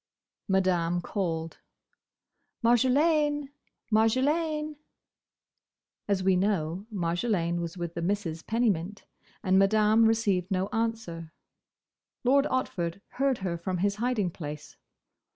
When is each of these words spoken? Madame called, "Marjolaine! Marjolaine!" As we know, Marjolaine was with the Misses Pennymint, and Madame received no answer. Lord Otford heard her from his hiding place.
Madame 0.47 0.99
called, 0.99 1.59
"Marjolaine! 2.63 3.49
Marjolaine!" 3.91 4.77
As 6.07 6.23
we 6.23 6.35
know, 6.35 6.87
Marjolaine 6.91 7.61
was 7.61 7.77
with 7.77 7.93
the 7.93 8.01
Misses 8.01 8.41
Pennymint, 8.41 9.03
and 9.43 9.59
Madame 9.59 10.05
received 10.07 10.49
no 10.49 10.69
answer. 10.69 11.31
Lord 12.23 12.45
Otford 12.49 12.99
heard 13.09 13.37
her 13.45 13.59
from 13.59 13.77
his 13.77 13.97
hiding 13.97 14.31
place. 14.31 14.75